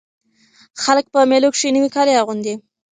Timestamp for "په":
1.13-1.19